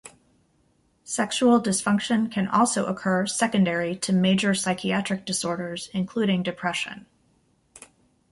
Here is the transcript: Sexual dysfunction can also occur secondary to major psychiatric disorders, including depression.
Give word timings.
Sexual 1.03 1.61
dysfunction 1.61 2.31
can 2.31 2.47
also 2.47 2.87
occur 2.87 3.27
secondary 3.27 3.95
to 3.97 4.11
major 4.11 4.55
psychiatric 4.55 5.27
disorders, 5.27 5.91
including 5.93 6.41
depression. 6.41 7.05